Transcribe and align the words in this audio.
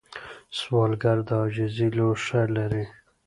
سوالګر 0.57 1.17
د 1.27 1.29
عاجزۍ 1.39 1.87
لوښه 1.97 2.41
لري 2.55 2.83